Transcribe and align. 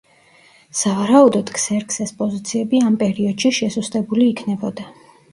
სავარაუდოდ, 0.77 1.49
ქსერქსეს 1.57 2.13
პოზიციები 2.21 2.79
ამ 2.85 2.95
პერიოდში 3.03 3.51
შესუსტებული 3.59 4.25
იქნებოდა. 4.31 4.87